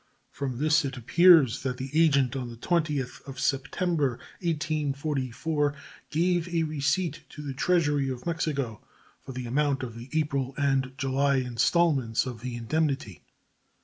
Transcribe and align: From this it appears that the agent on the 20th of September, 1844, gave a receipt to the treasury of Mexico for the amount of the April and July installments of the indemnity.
From 0.31 0.57
this 0.57 0.83
it 0.83 0.97
appears 0.97 1.61
that 1.61 1.77
the 1.77 1.91
agent 1.93 2.35
on 2.35 2.49
the 2.49 2.55
20th 2.57 3.21
of 3.27 3.39
September, 3.39 4.17
1844, 4.41 5.75
gave 6.09 6.49
a 6.51 6.63
receipt 6.63 7.21
to 7.29 7.43
the 7.43 7.53
treasury 7.53 8.09
of 8.09 8.25
Mexico 8.25 8.81
for 9.23 9.33
the 9.33 9.45
amount 9.45 9.83
of 9.83 9.93
the 9.93 10.09
April 10.13 10.55
and 10.57 10.93
July 10.97 11.35
installments 11.35 12.25
of 12.25 12.41
the 12.41 12.55
indemnity. 12.55 13.21